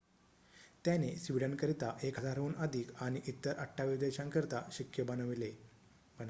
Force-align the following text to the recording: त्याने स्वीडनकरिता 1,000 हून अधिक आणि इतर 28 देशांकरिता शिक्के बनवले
त्याने 0.85 1.09
स्वीडनकरिता 1.17 1.91
1,000 2.03 2.37
हून 2.37 2.53
अधिक 2.59 2.91
आणि 3.01 3.19
इतर 3.25 3.59
28 3.59 3.99
देशांकरिता 3.99 4.61
शिक्के 4.71 5.03
बनवले 5.03 5.51